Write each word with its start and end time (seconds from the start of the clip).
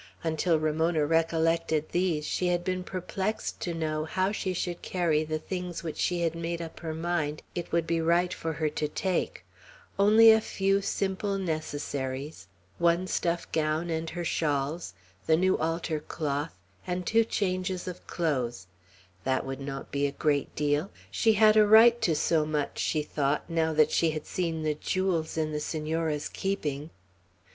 Until 0.23 0.57
Ramona 0.59 1.05
recollected 1.05 1.89
these, 1.89 2.25
she 2.25 2.47
had 2.47 2.63
been 2.63 2.83
perplexed 2.83 3.59
to 3.59 3.71
know 3.71 4.03
how 4.05 4.31
she 4.31 4.51
should 4.51 4.81
carry 4.81 5.23
the 5.23 5.37
things 5.37 5.83
which 5.83 5.97
she 5.97 6.21
had 6.21 6.33
made 6.33 6.59
up 6.59 6.79
her 6.79 6.95
mind 6.95 7.43
it 7.53 7.71
would 7.71 7.85
be 7.85 8.01
right 8.01 8.33
for 8.33 8.53
her 8.53 8.67
to 8.67 8.87
take, 8.87 9.45
only 9.99 10.31
a 10.31 10.41
few; 10.41 10.81
simply 10.81 11.39
necessaries; 11.39 12.47
one 12.79 13.05
stuff 13.05 13.45
gown 13.51 13.91
and 13.91 14.09
her 14.09 14.25
shawls; 14.25 14.95
the 15.27 15.37
new 15.37 15.55
altar 15.59 15.99
cloth, 15.99 16.57
and 16.87 17.05
two 17.05 17.23
changes 17.23 17.87
of 17.87 18.07
clothes; 18.07 18.65
that 19.23 19.45
would 19.45 19.61
not 19.61 19.91
be 19.91 20.07
a 20.07 20.11
great 20.11 20.55
deal; 20.55 20.89
she 21.11 21.33
had 21.33 21.55
a 21.55 21.67
right 21.67 22.01
to 22.01 22.15
so 22.15 22.43
much, 22.43 22.79
she 22.79 23.03
thought, 23.03 23.47
now 23.47 23.71
that 23.71 23.91
she 23.91 24.09
had 24.09 24.25
seen 24.25 24.63
the 24.63 24.73
jewels 24.73 25.37
in 25.37 25.51
the 25.51 25.59
Senora's 25.59 26.27
keeping. 26.27 26.89